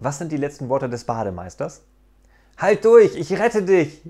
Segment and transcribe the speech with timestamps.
[0.00, 1.82] Was sind die letzten Worte des Bademeisters?
[2.56, 4.02] Halt durch, ich rette dich!